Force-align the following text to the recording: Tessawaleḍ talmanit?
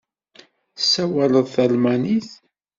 Tessawaleḍ 0.77 1.47
talmanit? 1.55 2.29